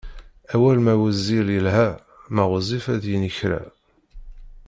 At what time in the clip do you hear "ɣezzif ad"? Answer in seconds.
2.51-3.03